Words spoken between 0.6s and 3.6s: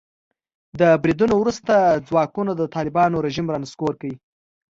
د بریدونو وروسته ځواکونو د طالبانو رژیم را